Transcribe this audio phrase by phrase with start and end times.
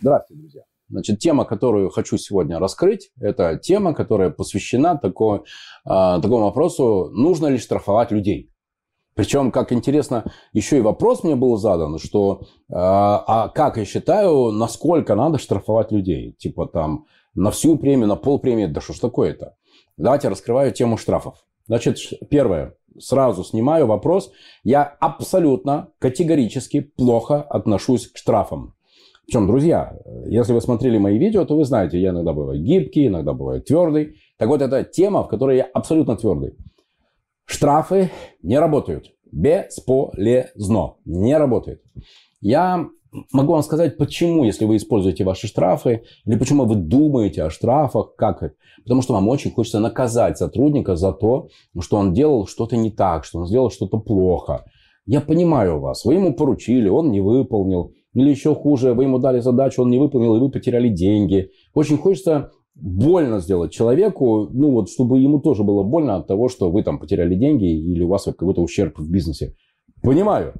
[0.00, 0.62] Здравствуйте, друзья.
[0.88, 5.42] Значит, тема, которую хочу сегодня раскрыть, это тема, которая посвящена такой, э,
[5.84, 8.50] такому вопросу, нужно ли штрафовать людей.
[9.14, 14.50] Причем, как интересно, еще и вопрос мне был задан, что э, а как я считаю,
[14.50, 16.32] насколько надо штрафовать людей?
[16.32, 19.54] Типа там на всю премию, на пол премии, да что ж такое-то?
[19.96, 21.44] Давайте раскрываю тему штрафов.
[21.66, 21.98] Значит,
[22.30, 24.30] первое, сразу снимаю вопрос.
[24.64, 28.74] Я абсолютно категорически плохо отношусь к штрафам.
[29.26, 33.32] Причем, друзья, если вы смотрели мои видео, то вы знаете, я иногда бываю гибкий, иногда
[33.32, 34.16] бываю твердый.
[34.36, 36.56] Так вот, это тема, в которой я абсолютно твердый.
[37.44, 38.10] Штрафы
[38.42, 39.12] не работают.
[39.30, 40.96] Бесполезно.
[41.04, 41.82] Не работает.
[42.40, 42.88] Я
[43.32, 48.14] могу вам сказать, почему, если вы используете ваши штрафы, или почему вы думаете о штрафах,
[48.16, 48.54] как это.
[48.82, 51.48] Потому что вам очень хочется наказать сотрудника за то,
[51.80, 54.64] что он делал что-то не так, что он сделал что-то плохо.
[55.06, 56.04] Я понимаю вас.
[56.04, 57.92] Вы ему поручили, он не выполнил.
[58.14, 61.50] Или еще хуже, вы ему дали задачу, он не выполнил, и вы потеряли деньги.
[61.74, 66.70] Очень хочется больно сделать человеку, ну вот, чтобы ему тоже было больно от того, что
[66.70, 69.54] вы там потеряли деньги или у вас какой-то ущерб в бизнесе.
[70.02, 70.54] Понимаю.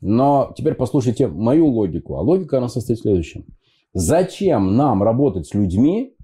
[0.00, 2.16] Но теперь послушайте мою логику.
[2.16, 3.44] А логика, она состоит в следующем.
[3.94, 6.14] Зачем нам работать с людьми,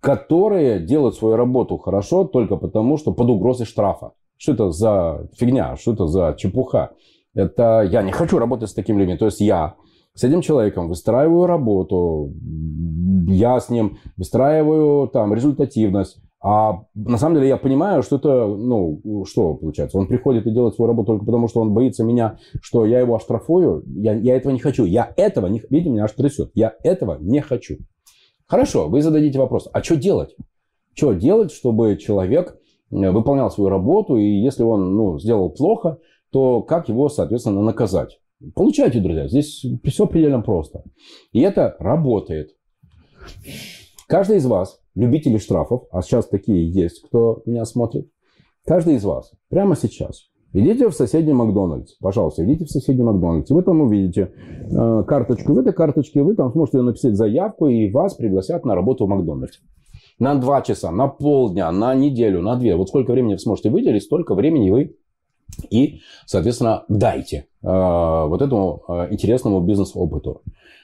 [0.00, 4.12] которые делают свою работу хорошо только потому, что под угрозой штрафа?
[4.36, 5.76] Что это за фигня?
[5.76, 6.92] Что это за чепуха?
[7.34, 9.16] Это я не хочу работать с такими людьми.
[9.16, 9.76] То есть я
[10.14, 12.34] с этим человеком выстраиваю работу,
[13.28, 19.24] я с ним выстраиваю там результативность, а на самом деле я понимаю, что это, ну,
[19.28, 19.96] что получается?
[19.96, 23.14] Он приходит и делает свою работу только потому, что он боится меня, что я его
[23.14, 23.84] оштрафую.
[23.86, 24.84] Я, я этого не хочу.
[24.84, 25.62] Я этого не...
[25.70, 26.50] Видите, меня аж трясет.
[26.54, 27.76] Я этого не хочу.
[28.46, 30.36] Хорошо, вы зададите вопрос, а что делать?
[30.94, 32.58] Что делать, чтобы человек
[32.90, 35.98] э, выполнял свою работу, и если он ну, сделал плохо,
[36.32, 38.18] то как его, соответственно, наказать?
[38.54, 40.82] Получайте, друзья, здесь все предельно просто.
[41.30, 42.50] И это работает.
[44.08, 48.08] Каждый из вас, любители штрафов, а сейчас такие есть, кто меня смотрит,
[48.64, 53.50] каждый из вас прямо сейчас Идите в соседний Макдональдс, пожалуйста, идите в соседний Макдональдс.
[53.50, 54.32] Вы там увидите
[54.70, 55.54] э, карточку.
[55.54, 59.60] В этой карточке вы там сможете написать заявку, и вас пригласят на работу в Макдональдс.
[60.18, 62.76] На два часа, на полдня, на неделю, на две.
[62.76, 64.96] Вот сколько времени вы сможете выделить, столько времени вы
[65.70, 70.42] и, соответственно, дайте э, вот этому э, интересному бизнес-опыту.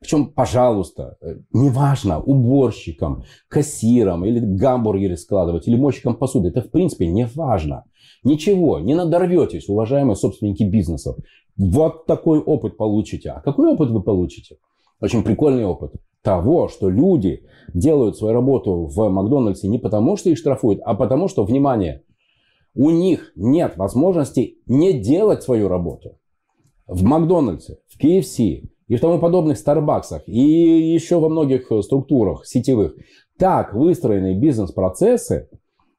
[0.00, 7.06] Причем, пожалуйста, э, неважно, уборщикам, кассирам, или гамбургеры складывать, или мойщикам посуды, это в принципе
[7.06, 7.84] не важно.
[8.24, 11.16] Ничего, не надорветесь, уважаемые собственники бизнесов.
[11.56, 13.30] Вот такой опыт получите.
[13.30, 14.56] А какой опыт вы получите?
[15.00, 20.38] Очень прикольный опыт того, что люди делают свою работу в Макдональдсе не потому, что их
[20.38, 22.02] штрафуют, а потому, что, внимание,
[22.74, 26.18] у них нет возможности не делать свою работу.
[26.86, 32.46] В Макдональдсе, в KFC и в тому подобных Старбаксах и еще во многих э, структурах
[32.46, 32.94] сетевых
[33.38, 35.48] так выстроены бизнес-процессы,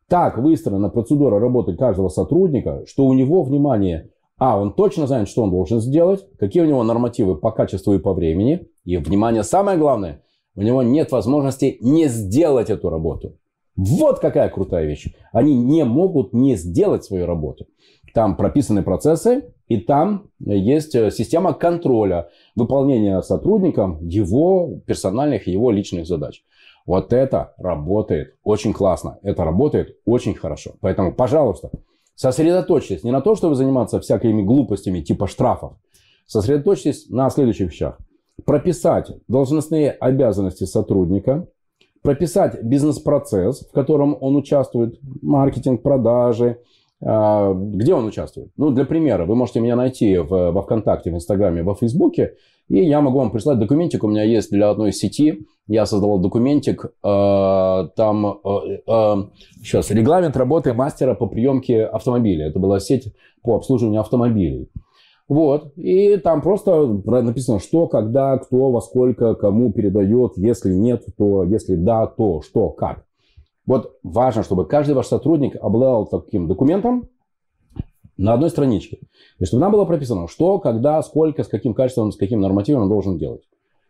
[0.08, 5.44] так выстроена процедура работы каждого сотрудника, что у него, внимание, а, он точно знает, что
[5.44, 8.68] он должен сделать, какие у него нормативы по качеству и по времени.
[8.84, 10.24] И, внимание, самое главное,
[10.56, 13.38] у него нет возможности не сделать эту работу.
[13.76, 15.14] Вот какая крутая вещь.
[15.32, 17.68] Они не могут не сделать свою работу.
[18.14, 26.06] Там прописаны процессы, и там есть э, система контроля выполнения сотрудником его персональных его личных
[26.06, 26.44] задач.
[26.86, 29.20] Вот это работает очень классно.
[29.24, 30.72] Это работает очень хорошо.
[30.82, 31.72] Поэтому, пожалуйста,
[32.16, 35.74] сосредоточьтесь не на том, чтобы заниматься всякими глупостями типа штрафов.
[36.26, 37.98] Сосредоточьтесь на следующих вещах.
[38.46, 41.48] Прописать должностные обязанности сотрудника–
[42.02, 46.58] прописать бизнес-процесс, в котором он участвует, маркетинг, продажи,
[47.04, 48.52] а, где он участвует?
[48.58, 52.36] Ну, для примера, вы можете меня найти в, во ВКонтакте, в Инстаграме, во Фейсбуке,
[52.72, 54.04] и я могу вам прислать документик.
[54.04, 55.46] У меня есть для одной сети.
[55.68, 56.86] Я создавал документик.
[57.04, 59.16] Э, там э, э,
[59.62, 62.48] сейчас регламент работы мастера по приемке автомобиля.
[62.48, 63.14] Это была сеть
[63.44, 64.70] по обслуживанию автомобилей.
[65.32, 65.72] Вот.
[65.78, 70.34] И там просто написано, что, когда, кто, во сколько, кому передает.
[70.36, 73.06] Если нет, то если да, то что, как.
[73.66, 77.08] Вот важно, чтобы каждый ваш сотрудник обладал таким документом
[78.18, 79.00] на одной страничке.
[79.40, 82.90] И чтобы там было прописано, что, когда, сколько, с каким качеством, с каким нормативом он
[82.90, 83.44] должен делать.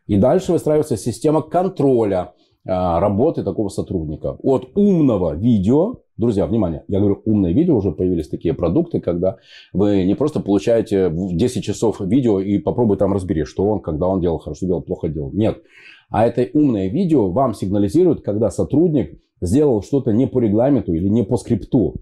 [0.06, 2.34] И дальше выстраивается система контроля
[2.68, 4.38] а, работы такого сотрудника.
[4.44, 9.38] От умного видео Друзья, внимание, я говорю, умные видео, уже появились такие продукты, когда
[9.74, 14.22] вы не просто получаете 10 часов видео и попробуй там разбери, что он, когда он
[14.22, 15.32] делал хорошо, делал плохо, делал.
[15.34, 15.64] Нет.
[16.12, 21.24] А это умное видео вам сигнализирует, когда сотрудник сделал что-то не по регламенту или не
[21.24, 21.96] по скрипту.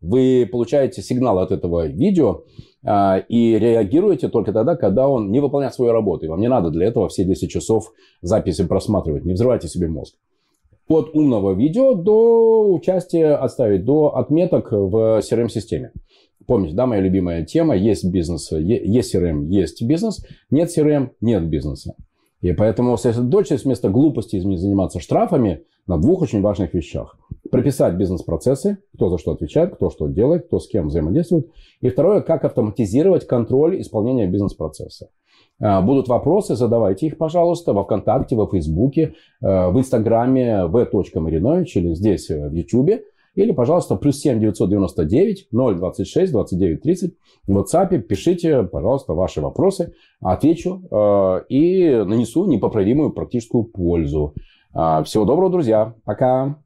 [0.00, 2.44] вы получаете сигнал от этого видео
[2.82, 6.24] а, и реагируете только тогда, когда он не выполняет свою работу.
[6.24, 7.92] И вам не надо для этого все 10 часов
[8.22, 9.26] записи просматривать.
[9.26, 10.14] Не взрывайте себе мозг.
[10.88, 15.92] От умного видео до участия отставить, до отметок в CRM-системе.
[16.46, 21.96] Помните, да, моя любимая тема, есть бизнес, есть CRM, есть бизнес, нет CRM, нет бизнеса.
[22.40, 27.18] И поэтому сосредоточиться вместо глупости заниматься штрафами на двух очень важных вещах.
[27.50, 31.48] Прописать бизнес-процессы, кто за что отвечает, кто что делает, кто с кем взаимодействует.
[31.80, 35.08] И второе, как автоматизировать контроль исполнения бизнес-процесса.
[35.60, 41.94] А, будут вопросы, задавайте их, пожалуйста, во ВКонтакте, во Фейсбуке, э, в Инстаграме v.marinovич или
[41.94, 43.04] здесь э, в Ютубе.
[43.34, 47.14] Или, пожалуйста, плюс 7 999 026 29 30
[47.46, 47.98] в WhatsApp.
[47.98, 49.92] Пишите, пожалуйста, ваши вопросы.
[50.20, 54.34] Отвечу э, и нанесу непоправимую практическую пользу.
[55.04, 55.94] Всего доброго, друзья.
[56.04, 56.58] Пока.